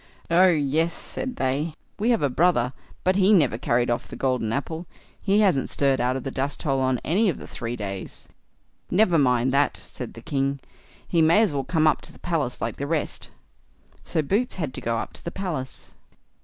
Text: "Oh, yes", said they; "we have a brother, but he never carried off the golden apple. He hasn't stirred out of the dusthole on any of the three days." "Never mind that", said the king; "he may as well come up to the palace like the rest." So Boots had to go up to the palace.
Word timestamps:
"Oh, 0.31 0.47
yes", 0.47 0.93
said 0.95 1.35
they; 1.35 1.75
"we 1.99 2.09
have 2.09 2.23
a 2.23 2.29
brother, 2.31 2.73
but 3.03 3.17
he 3.17 3.31
never 3.31 3.59
carried 3.59 3.91
off 3.91 4.07
the 4.07 4.15
golden 4.15 4.51
apple. 4.51 4.87
He 5.21 5.41
hasn't 5.41 5.69
stirred 5.69 6.01
out 6.01 6.15
of 6.15 6.23
the 6.23 6.31
dusthole 6.31 6.79
on 6.79 6.99
any 7.05 7.29
of 7.29 7.37
the 7.37 7.45
three 7.45 7.75
days." 7.75 8.27
"Never 8.89 9.19
mind 9.19 9.53
that", 9.53 9.77
said 9.77 10.15
the 10.15 10.23
king; 10.23 10.59
"he 11.07 11.21
may 11.21 11.43
as 11.43 11.53
well 11.53 11.63
come 11.65 11.85
up 11.85 12.01
to 12.01 12.11
the 12.11 12.17
palace 12.17 12.59
like 12.59 12.77
the 12.77 12.87
rest." 12.87 13.29
So 14.03 14.23
Boots 14.23 14.55
had 14.55 14.73
to 14.73 14.81
go 14.81 14.97
up 14.97 15.13
to 15.13 15.23
the 15.23 15.29
palace. 15.29 15.93